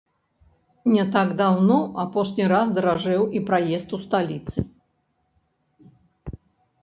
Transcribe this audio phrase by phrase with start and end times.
[0.93, 4.63] Не так даўно апошні раз даражэў і праезд у сталіцы.